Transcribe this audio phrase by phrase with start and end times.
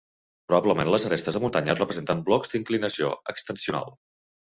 [0.51, 3.99] Probablement les arestes de muntanya representen blocs d'inclinació extensional.